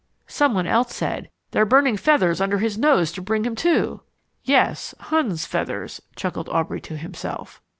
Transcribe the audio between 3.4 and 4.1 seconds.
him to."